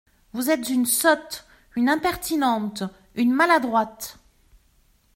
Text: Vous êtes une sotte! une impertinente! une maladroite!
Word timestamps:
Vous 0.33 0.49
êtes 0.49 0.67
une 0.69 0.87
sotte! 0.87 1.45
une 1.75 1.87
impertinente! 1.87 2.81
une 3.13 3.31
maladroite! 3.35 4.17